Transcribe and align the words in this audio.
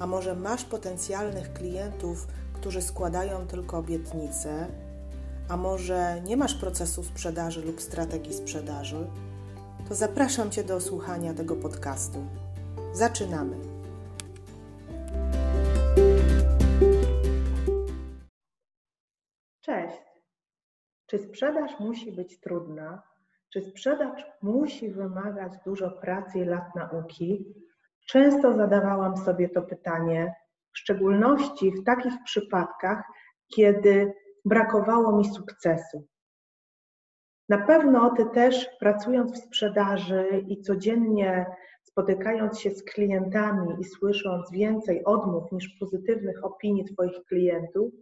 a 0.00 0.06
może 0.06 0.34
masz 0.34 0.64
potencjalnych 0.64 1.52
klientów, 1.52 2.26
którzy 2.52 2.82
składają 2.82 3.46
tylko 3.46 3.78
obietnice, 3.78 4.66
a 5.48 5.56
może 5.56 6.20
nie 6.24 6.36
masz 6.36 6.54
procesu 6.54 7.04
sprzedaży 7.04 7.62
lub 7.62 7.80
strategii 7.80 8.34
sprzedaży, 8.34 9.06
to 9.88 9.94
zapraszam 9.94 10.50
Cię 10.50 10.64
do 10.64 10.80
słuchania 10.80 11.34
tego 11.34 11.56
podcastu. 11.56 12.18
Zaczynamy! 12.92 13.56
Cześć! 19.60 20.02
Czy 21.06 21.18
sprzedaż 21.18 21.80
musi 21.80 22.12
być 22.12 22.40
trudna? 22.40 23.02
Czy 23.52 23.62
sprzedaż 23.62 24.26
musi 24.42 24.90
wymagać 24.90 25.52
dużo 25.64 25.90
pracy 25.90 26.38
i 26.38 26.44
lat 26.44 26.74
nauki? 26.74 27.54
Często 28.10 28.56
zadawałam 28.56 29.16
sobie 29.16 29.48
to 29.48 29.62
pytanie, 29.62 30.34
w 30.72 30.78
szczególności 30.78 31.70
w 31.70 31.84
takich 31.84 32.12
przypadkach, 32.24 33.02
kiedy 33.54 34.12
brakowało 34.44 35.16
mi 35.16 35.24
sukcesu. 35.24 36.06
Na 37.48 37.66
pewno 37.66 38.14
Ty 38.16 38.26
też 38.26 38.68
pracując 38.80 39.32
w 39.32 39.44
sprzedaży 39.44 40.44
i 40.48 40.60
codziennie 40.60 41.46
spotykając 41.82 42.60
się 42.60 42.70
z 42.70 42.82
klientami 42.82 43.80
i 43.80 43.84
słysząc 43.84 44.50
więcej 44.50 45.04
odmów 45.04 45.52
niż 45.52 45.68
pozytywnych 45.68 46.44
opinii 46.44 46.84
Twoich 46.84 47.24
klientów, 47.28 47.92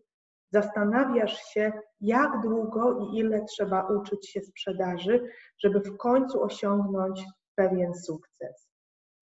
zastanawiasz 0.53 1.37
się, 1.37 1.73
jak 2.01 2.41
długo 2.43 2.99
i 2.99 3.19
ile 3.19 3.45
trzeba 3.45 3.87
uczyć 3.87 4.31
się 4.31 4.41
sprzedaży, 4.41 5.31
żeby 5.59 5.81
w 5.81 5.97
końcu 5.97 6.43
osiągnąć 6.43 7.25
pewien 7.55 7.95
sukces. 7.95 8.69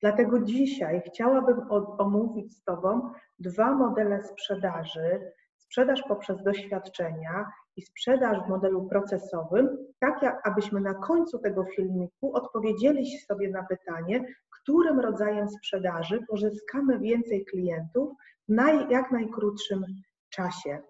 Dlatego 0.01 0.41
dzisiaj 0.41 1.03
chciałabym 1.07 1.61
omówić 1.99 2.57
z 2.57 2.65
Tobą 2.65 3.11
dwa 3.39 3.75
modele 3.75 4.23
sprzedaży. 4.23 5.33
Sprzedaż 5.57 6.03
poprzez 6.09 6.43
doświadczenia 6.43 7.47
i 7.77 7.83
sprzedaż 7.83 8.39
w 8.47 8.49
modelu 8.49 8.89
procesowym, 8.89 9.69
tak 10.01 10.41
abyśmy 10.45 10.81
na 10.81 10.95
końcu 10.95 11.39
tego 11.39 11.65
filmiku 11.65 12.37
odpowiedzieli 12.37 13.19
sobie 13.19 13.51
na 13.51 13.63
pytanie, 13.63 14.25
którym 14.51 15.01
rodzajem 15.01 15.49
sprzedaży 15.49 16.25
pozyskamy 16.29 16.99
więcej 16.99 17.45
klientów 17.45 18.13
na 18.49 18.73
jak 18.73 19.11
najkrótszym 19.11 19.85
czasie. 20.29 20.83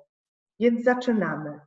Więc 0.61 0.85
zaczynamy. 0.85 1.61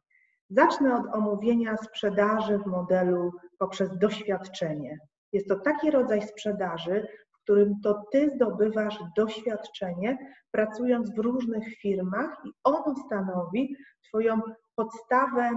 Zacznę 0.50 0.95
od 0.95 1.16
omówienia 1.16 1.78
sprzedaży 1.78 2.58
w 2.58 2.66
modelu 2.66 3.32
poprzez 3.58 3.98
doświadczenie. 3.98 5.00
Jest 5.34 5.48
to 5.48 5.60
taki 5.60 5.92
rodzaj 5.92 6.22
sprzedaży, 6.22 7.08
którym 7.50 7.81
to 7.83 8.03
ty 8.11 8.30
zdobywasz 8.36 9.00
doświadczenie, 9.16 10.17
pracując 10.52 11.16
w 11.16 11.19
różnych 11.19 11.78
firmach, 11.78 12.37
i 12.45 12.52
ono 12.64 12.95
stanowi 13.05 13.76
Twoją 14.08 14.42
podstawę 14.76 15.49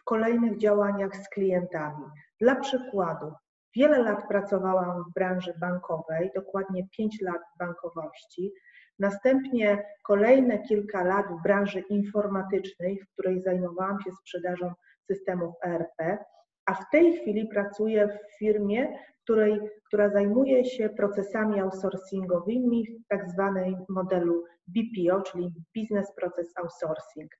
w 0.00 0.04
kolejnych 0.04 0.58
działaniach 0.58 1.16
z 1.16 1.28
klientami. 1.28 2.04
Dla 2.40 2.54
przykładu, 2.54 3.32
wiele 3.76 3.98
lat 3.98 4.28
pracowałam 4.28 5.04
w 5.04 5.14
branży 5.14 5.54
bankowej, 5.60 6.30
dokładnie 6.34 6.88
5 6.96 7.20
lat 7.20 7.40
w 7.54 7.58
bankowości. 7.58 8.52
Następnie 8.98 9.82
kolejne 10.04 10.58
kilka 10.58 11.04
lat 11.04 11.26
w 11.26 11.42
branży 11.42 11.80
informatycznej, 11.80 12.98
w 12.98 13.12
której 13.12 13.40
zajmowałam 13.40 14.00
się 14.00 14.12
sprzedażą 14.12 14.72
systemów 15.06 15.54
ERP, 15.64 16.18
a 16.66 16.74
w 16.74 16.90
tej 16.92 17.12
chwili 17.12 17.48
pracuję 17.48 18.08
w 18.08 18.38
firmie, 18.38 18.98
której, 19.30 19.60
która 19.86 20.10
zajmuje 20.10 20.64
się 20.64 20.88
procesami 20.88 21.60
outsourcingowymi 21.60 22.86
w 22.86 23.08
tak 23.08 23.30
zwanej 23.30 23.76
modelu 23.88 24.44
BPO, 24.66 25.22
czyli 25.22 25.54
Business 25.76 26.14
Process 26.16 26.56
Outsourcing. 26.56 27.30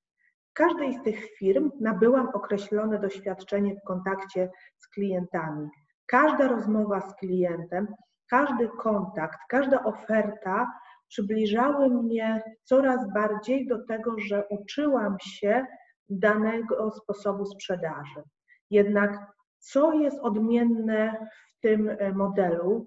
W 0.51 0.53
każdej 0.53 0.95
z 0.95 1.03
tych 1.03 1.25
firm 1.39 1.71
nabyłam 1.81 2.29
określone 2.29 2.99
doświadczenie 2.99 3.75
w 3.75 3.87
kontakcie 3.87 4.51
z 4.79 4.89
klientami. 4.89 5.69
Każda 6.07 6.49
rozmowa 6.49 7.01
z 7.01 7.15
klientem, 7.15 7.87
każdy 8.31 8.69
kontakt, 8.69 9.39
każda 9.49 9.85
oferta 9.85 10.73
przybliżały 11.09 11.89
mnie 11.89 12.43
coraz 12.65 13.13
bardziej 13.15 13.67
do 13.67 13.87
tego, 13.87 14.15
że 14.19 14.45
uczyłam 14.51 15.17
się 15.21 15.67
danego 16.09 16.91
sposobu 16.91 17.47
sprzedaży. 17.47 18.23
Jednak 18.71 19.40
co 19.61 19.93
jest 19.93 20.21
odmienne 20.21 21.27
w 21.57 21.61
tym 21.61 21.89
e, 21.89 22.13
modelu, 22.13 22.87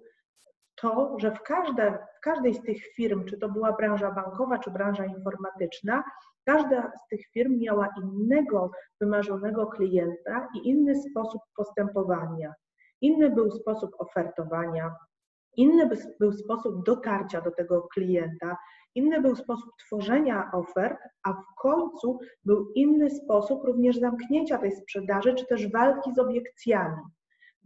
to, 0.75 1.15
że 1.19 1.31
w, 1.31 1.41
każde, 1.41 1.97
w 2.17 2.19
każdej 2.19 2.53
z 2.53 2.61
tych 2.61 2.93
firm, 2.95 3.25
czy 3.25 3.37
to 3.37 3.49
była 3.49 3.71
branża 3.73 4.11
bankowa, 4.11 4.59
czy 4.59 4.71
branża 4.71 5.05
informatyczna, 5.05 6.03
każda 6.45 6.91
z 7.05 7.07
tych 7.07 7.27
firm 7.33 7.59
miała 7.59 7.89
innego 8.03 8.71
wymarzonego 9.01 9.67
klienta 9.67 10.47
i 10.55 10.69
inny 10.69 10.95
sposób 10.95 11.41
postępowania. 11.55 12.53
Inny 13.01 13.29
był 13.29 13.51
sposób 13.51 13.91
ofertowania, 13.97 14.95
inny 15.57 15.89
był 16.19 16.31
sposób 16.31 16.85
dotarcia 16.85 17.41
do 17.41 17.51
tego 17.51 17.87
klienta, 17.93 18.57
inny 18.95 19.21
był 19.21 19.35
sposób 19.35 19.69
tworzenia 19.85 20.51
ofert, 20.53 20.99
a 21.23 21.33
w 21.33 21.55
końcu 21.57 22.19
był 22.45 22.71
inny 22.75 23.09
sposób 23.09 23.63
również 23.63 23.99
zamknięcia 23.99 24.57
tej 24.57 24.71
sprzedaży, 24.71 25.33
czy 25.33 25.45
też 25.45 25.71
walki 25.71 26.13
z 26.13 26.19
obiekcjami. 26.19 27.01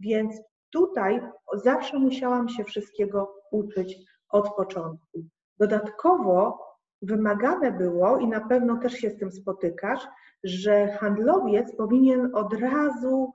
Więc 0.00 0.40
tutaj 0.70 1.20
zawsze 1.54 1.98
musiałam 1.98 2.48
się 2.48 2.64
wszystkiego 2.64 3.34
uczyć 3.50 3.96
od 4.28 4.54
początku. 4.56 5.24
Dodatkowo 5.58 6.58
wymagane 7.02 7.72
było, 7.72 8.18
i 8.18 8.28
na 8.28 8.40
pewno 8.40 8.76
też 8.76 8.92
się 8.92 9.10
z 9.10 9.18
tym 9.18 9.32
spotykasz, 9.32 10.06
że 10.44 10.88
handlowiec 10.88 11.76
powinien 11.76 12.30
od 12.34 12.54
razu 12.54 13.32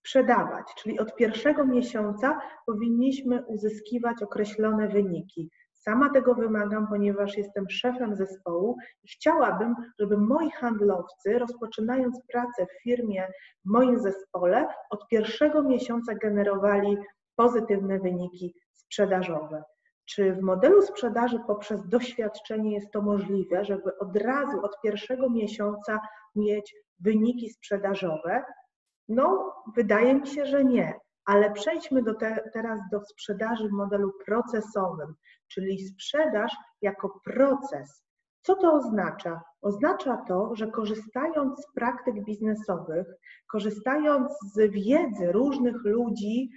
sprzedawać, 0.00 0.66
czyli 0.78 0.98
od 0.98 1.16
pierwszego 1.16 1.64
miesiąca 1.64 2.40
powinniśmy 2.66 3.44
uzyskiwać 3.46 4.22
określone 4.22 4.88
wyniki. 4.88 5.50
Sama 5.72 6.10
tego 6.10 6.34
wymagam, 6.34 6.86
ponieważ 6.88 7.36
jestem 7.36 7.70
szefem 7.70 8.16
zespołu 8.16 8.76
i 9.02 9.08
chciałabym, 9.08 9.74
żeby 9.98 10.16
moi 10.16 10.50
handlowcy, 10.50 11.38
rozpoczynając 11.38 12.20
pracę 12.32 12.66
w 12.66 12.82
firmie, 12.82 13.28
w 13.64 13.70
moim 13.70 13.98
zespole, 13.98 14.66
od 14.90 15.08
pierwszego 15.08 15.62
miesiąca 15.62 16.14
generowali 16.14 16.98
pozytywne 17.36 17.98
wyniki 17.98 18.54
sprzedażowe. 18.74 19.62
Czy 20.04 20.32
w 20.32 20.40
modelu 20.40 20.82
sprzedaży 20.82 21.40
poprzez 21.46 21.88
doświadczenie 21.88 22.74
jest 22.74 22.90
to 22.90 23.02
możliwe, 23.02 23.64
żeby 23.64 23.98
od 23.98 24.16
razu, 24.16 24.64
od 24.64 24.80
pierwszego 24.82 25.30
miesiąca 25.30 26.00
mieć 26.36 26.74
wyniki 27.00 27.50
sprzedażowe? 27.50 28.44
No, 29.10 29.54
wydaje 29.76 30.14
mi 30.14 30.26
się, 30.26 30.46
że 30.46 30.64
nie. 30.64 30.94
Ale 31.24 31.52
przejdźmy 31.52 32.02
do 32.02 32.14
te, 32.14 32.50
teraz 32.52 32.80
do 32.92 33.00
sprzedaży 33.00 33.68
w 33.68 33.72
modelu 33.72 34.12
procesowym, 34.26 35.14
czyli 35.48 35.88
sprzedaż 35.88 36.56
jako 36.82 37.20
proces. 37.24 38.04
Co 38.42 38.54
to 38.54 38.72
oznacza? 38.72 39.42
Oznacza 39.62 40.16
to, 40.28 40.54
że 40.54 40.66
korzystając 40.70 41.60
z 41.60 41.72
praktyk 41.74 42.24
biznesowych, 42.24 43.06
korzystając 43.48 44.32
z 44.54 44.70
wiedzy 44.70 45.32
różnych 45.32 45.84
ludzi, 45.84 46.50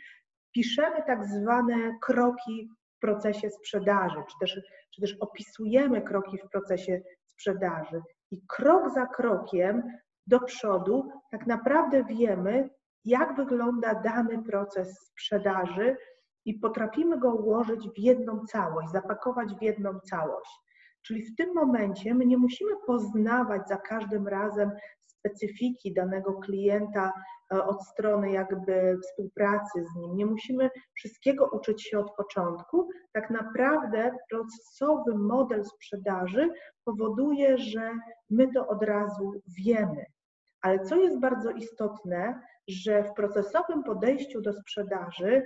piszemy 0.56 1.04
tak 1.08 1.26
zwane 1.26 1.76
kroki 2.02 2.70
w 2.98 3.00
procesie 3.00 3.50
sprzedaży, 3.50 4.16
czy 4.30 4.36
też, 4.40 4.62
czy 4.96 5.02
też 5.02 5.18
opisujemy 5.20 6.02
kroki 6.02 6.38
w 6.38 6.50
procesie 6.50 7.02
sprzedaży. 7.26 8.02
I 8.32 8.42
krok 8.48 8.94
za 8.94 9.06
krokiem 9.06 9.84
do 10.28 10.40
przodu 10.40 11.12
tak 11.32 11.48
naprawdę 11.48 12.04
wiemy, 12.04 12.70
jak 13.06 13.36
wygląda 13.36 13.94
dany 13.94 14.44
proces 14.44 15.00
sprzedaży 15.00 15.98
i 16.46 16.54
potrafimy 16.54 17.20
go 17.20 17.36
ułożyć 17.36 17.90
w 17.90 18.00
jedną 18.00 18.46
całość, 18.46 18.90
zapakować 18.92 19.56
w 19.56 19.62
jedną 19.62 20.00
całość. 20.00 20.52
Czyli 21.02 21.26
w 21.26 21.36
tym 21.36 21.54
momencie 21.54 22.16
my 22.16 22.26
nie 22.26 22.38
musimy 22.38 22.72
poznawać 22.88 23.68
za 23.68 23.78
każdym 23.78 24.28
razem 24.28 24.72
specyfiki 25.06 25.94
danego 25.94 26.34
klienta 26.34 27.14
e, 27.54 27.64
od 27.64 27.84
strony 27.84 28.32
jakby 28.32 28.98
współpracy 29.04 29.84
z 29.84 29.96
nim. 29.96 30.16
Nie 30.16 30.26
musimy 30.26 30.70
wszystkiego 30.96 31.50
uczyć 31.54 31.88
się 31.88 32.00
od 32.00 32.16
początku. 32.16 32.90
Tak 33.14 33.30
naprawdę 33.30 34.12
procesowy 34.30 35.16
model 35.16 35.66
sprzedaży 35.66 36.50
powoduje, 36.86 37.58
że 37.58 37.92
my 38.30 38.52
to 38.54 38.68
od 38.68 38.84
razu 38.84 39.32
wiemy. 39.58 40.06
Ale 40.62 40.80
co 40.80 40.96
jest 40.96 41.20
bardzo 41.20 41.52
istotne, 41.52 42.42
że 42.68 43.04
w 43.04 43.14
procesowym 43.14 43.84
podejściu 43.84 44.42
do 44.42 44.54
sprzedaży 44.54 45.44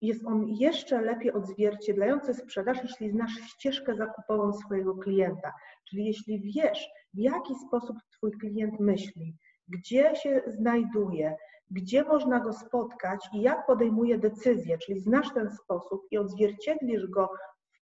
jest 0.00 0.26
on 0.26 0.48
jeszcze 0.48 1.00
lepiej 1.00 1.32
odzwierciedlający 1.32 2.34
sprzedaż, 2.34 2.78
jeśli 2.82 3.10
znasz 3.10 3.32
ścieżkę 3.32 3.94
zakupową 3.94 4.52
swojego 4.52 4.94
klienta. 4.94 5.52
Czyli 5.88 6.04
jeśli 6.04 6.40
wiesz, 6.40 6.88
w 7.14 7.18
jaki 7.18 7.54
sposób 7.54 7.96
Twój 8.16 8.32
klient 8.32 8.80
myśli, 8.80 9.36
gdzie 9.68 10.16
się 10.16 10.42
znajduje, 10.46 11.36
gdzie 11.70 12.04
można 12.04 12.40
go 12.40 12.52
spotkać 12.52 13.28
i 13.32 13.40
jak 13.40 13.66
podejmuje 13.66 14.18
decyzje, 14.18 14.78
czyli 14.78 15.00
znasz 15.00 15.34
ten 15.34 15.50
sposób 15.50 16.02
i 16.10 16.18
odzwierciedlisz 16.18 17.06
go 17.06 17.30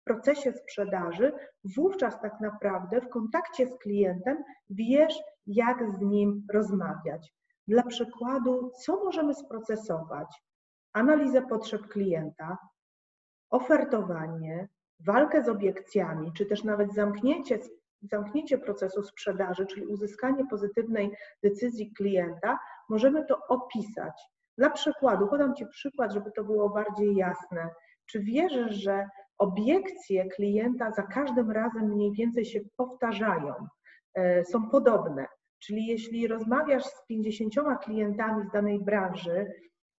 w 0.01 0.03
procesie 0.03 0.53
sprzedaży, 0.53 1.33
wówczas 1.75 2.21
tak 2.21 2.39
naprawdę 2.41 3.01
w 3.01 3.09
kontakcie 3.09 3.67
z 3.67 3.77
klientem 3.77 4.43
wiesz, 4.69 5.19
jak 5.47 5.91
z 5.91 6.01
nim 6.01 6.45
rozmawiać. 6.53 7.33
Dla 7.67 7.83
przykładu, 7.83 8.71
co 8.85 9.03
możemy 9.03 9.33
sprocesować? 9.33 10.43
Analizę 10.93 11.41
potrzeb 11.41 11.87
klienta, 11.87 12.57
ofertowanie, 13.49 14.69
walkę 14.99 15.43
z 15.43 15.49
obiekcjami, 15.49 16.33
czy 16.33 16.45
też 16.45 16.63
nawet 16.63 16.93
zamknięcie, 16.93 17.59
zamknięcie 18.01 18.57
procesu 18.57 19.03
sprzedaży, 19.03 19.65
czyli 19.65 19.85
uzyskanie 19.85 20.47
pozytywnej 20.49 21.11
decyzji 21.43 21.93
klienta, 21.93 22.59
możemy 22.89 23.25
to 23.25 23.39
opisać. 23.49 24.13
Dla 24.57 24.69
przykładu, 24.69 25.27
podam 25.27 25.55
Ci 25.55 25.67
przykład, 25.67 26.13
żeby 26.13 26.31
to 26.31 26.43
było 26.43 26.69
bardziej 26.69 27.15
jasne. 27.15 27.69
Czy 28.05 28.19
wierzysz, 28.19 28.75
że 28.75 29.07
obiekcje 29.37 30.25
klienta 30.25 30.91
za 30.91 31.03
każdym 31.03 31.51
razem 31.51 31.89
mniej 31.89 32.11
więcej 32.11 32.45
się 32.45 32.59
powtarzają, 32.77 33.53
e, 34.13 34.45
są 34.45 34.69
podobne? 34.69 35.27
Czyli 35.59 35.85
jeśli 35.85 36.27
rozmawiasz 36.27 36.85
z 36.85 37.05
50 37.07 37.53
klientami 37.83 38.43
z 38.43 38.51
danej 38.51 38.79
branży 38.79 39.51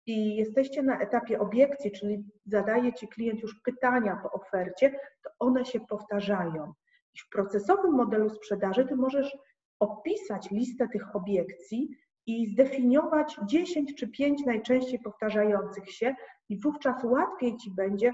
i 0.06 0.36
jesteście 0.36 0.84
na 0.84 1.00
etapie 1.00 1.40
obiekcji, 1.40 1.92
czyli 1.92 2.24
zadaje 2.46 2.94
Ci 2.94 3.08
klient 3.08 3.42
już 3.42 3.62
pytania 3.64 4.20
po 4.24 4.32
ofercie, 4.32 5.00
to 5.24 5.30
one 5.40 5.66
się 5.66 5.80
powtarzają. 5.80 6.74
I 7.16 7.20
w 7.20 7.30
procesowym 7.30 7.92
modelu 7.92 8.30
sprzedaży 8.30 8.86
Ty 8.86 8.96
możesz 8.96 9.38
opisać 9.80 10.52
listę 10.52 10.88
tych 10.88 11.16
obiekcji 11.16 11.90
i 12.28 12.48
zdefiniować 12.48 13.40
10 13.46 13.96
czy 13.96 14.08
5 14.08 14.46
najczęściej 14.46 15.00
powtarzających 15.00 15.92
się 15.92 16.16
i 16.50 16.60
wówczas 16.60 17.04
łatwiej 17.04 17.58
Ci 17.58 17.72
będzie 17.72 18.14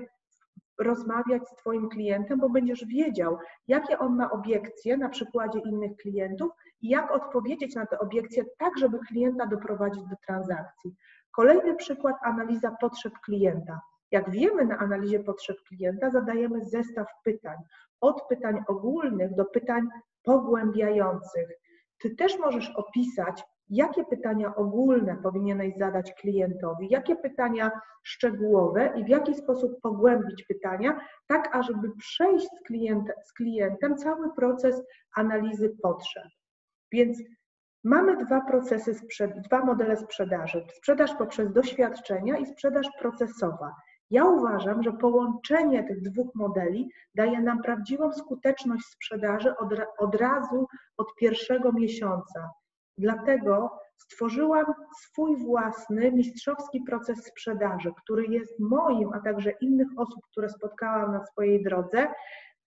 rozmawiać 0.79 1.47
z 1.47 1.55
Twoim 1.55 1.89
klientem, 1.89 2.39
bo 2.39 2.49
będziesz 2.49 2.85
wiedział, 2.85 3.38
jakie 3.67 3.99
on 3.99 4.15
ma 4.15 4.31
obiekcje 4.31 4.97
na 4.97 5.09
przykładzie 5.09 5.59
innych 5.59 5.95
klientów 5.97 6.51
i 6.81 6.89
jak 6.89 7.11
odpowiedzieć 7.11 7.75
na 7.75 7.85
te 7.85 7.99
obiekcje 7.99 8.45
tak, 8.57 8.77
żeby 8.77 8.99
klienta 8.99 9.45
doprowadzić 9.45 10.03
do 10.03 10.15
transakcji. 10.27 10.95
Kolejny 11.31 11.75
przykład, 11.75 12.15
analiza 12.23 12.71
potrzeb 12.81 13.13
klienta. 13.25 13.79
Jak 14.12 14.31
wiemy 14.31 14.65
na 14.65 14.77
analizie 14.77 15.19
potrzeb 15.19 15.57
klienta, 15.68 16.09
zadajemy 16.09 16.65
zestaw 16.65 17.07
pytań, 17.24 17.57
od 18.01 18.27
pytań 18.27 18.63
ogólnych 18.68 19.36
do 19.36 19.45
pytań 19.45 19.88
pogłębiających. 20.24 21.48
Ty 21.98 22.15
też 22.15 22.39
możesz 22.39 22.69
opisać, 22.75 23.44
jakie 23.69 24.06
pytania 24.06 24.56
ogólne 24.56 25.18
powinieneś 25.24 25.77
zadać 25.77 26.13
klientowi, 26.13 26.88
jakie 26.89 27.15
pytania 27.15 27.71
szczegółowe 28.04 28.94
i 28.95 29.04
w 29.04 29.07
jaki 29.07 29.36
sposób 29.36 29.81
pogłębić 29.81 30.44
pytania, 30.44 31.00
tak 31.27 31.56
ażeby 31.56 31.92
przejść 31.98 32.45
z, 32.45 32.62
klient, 32.68 33.12
z 33.25 33.33
klientem 33.33 33.98
cały 33.98 34.33
proces 34.33 34.83
analizy 35.15 35.75
potrzeb. 35.81 36.24
Więc 36.92 37.18
mamy 37.83 38.25
dwa 38.25 38.42
procesy, 38.42 38.95
dwa 39.45 39.65
modele 39.65 39.98
sprzedaży. 39.98 40.65
Sprzedaż 40.74 41.15
poprzez 41.15 41.54
doświadczenia 41.54 42.38
i 42.38 42.45
sprzedaż 42.45 42.88
procesowa. 43.00 43.75
Ja 44.12 44.25
uważam, 44.25 44.83
że 44.83 44.94
połączenie 44.94 45.83
tych 45.83 46.01
dwóch 46.01 46.36
modeli 46.36 46.92
daje 47.15 47.42
nam 47.42 47.62
prawdziwą 47.62 48.13
skuteczność 48.13 48.86
sprzedaży 48.86 49.57
od, 49.57 49.69
od 49.98 50.15
razu, 50.15 50.68
od 50.98 51.15
pierwszego 51.15 51.71
miesiąca. 51.71 52.51
Dlatego 52.98 53.80
stworzyłam 53.98 54.65
swój 55.01 55.38
własny 55.38 56.12
mistrzowski 56.12 56.81
proces 56.81 57.25
sprzedaży, 57.25 57.92
który 58.04 58.25
jest 58.25 58.59
moim, 58.59 59.13
a 59.13 59.19
także 59.19 59.51
innych 59.62 59.88
osób, 59.98 60.19
które 60.31 60.50
spotkałam 60.50 61.12
na 61.12 61.25
swojej 61.25 61.63
drodze, 61.63 62.07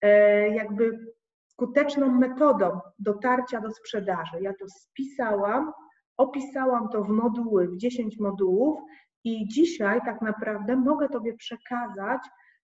e, 0.03 0.49
jakby 0.49 0.99
skuteczną 1.47 2.11
metodą 2.13 2.81
dotarcia 2.99 3.61
do 3.61 3.71
sprzedaży. 3.71 4.41
Ja 4.41 4.53
to 4.55 4.69
spisałam, 4.69 5.73
opisałam 6.17 6.89
to 6.89 7.05
w 7.05 7.09
moduły, 7.09 7.69
w 7.69 7.77
10 7.77 8.19
modułów 8.19 8.81
i 9.25 9.49
dzisiaj 9.49 10.01
tak 10.05 10.23
naprawdę 10.23 10.77
mogę 10.77 11.09
Tobie 11.09 11.37
przekazać, 11.37 12.21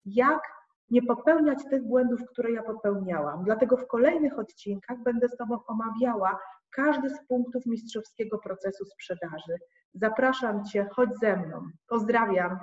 jak 0.06 0.42
nie 0.90 1.02
popełniać 1.02 1.60
tych 1.70 1.84
błędów, 1.84 2.20
które 2.30 2.52
ja 2.52 2.64
popełniałam. 2.64 3.44
Dlatego 3.44 3.78
w 3.78 3.88
kolejnych 3.88 4.40
odcinkach 4.40 4.98
będę 5.04 5.30
z 5.30 5.38
Tobą 5.38 5.58
omawiała 5.68 6.40
każdy 6.70 7.10
z 7.10 7.28
punktów 7.28 7.66
mistrzowskiego 7.66 8.38
procesu 8.38 8.86
sprzedaży. 8.86 9.58
Zapraszam 9.94 10.66
Cię, 10.66 10.88
chodź 10.92 11.10
ze 11.20 11.38
mną. 11.38 11.62
Pozdrawiam. 11.88 12.60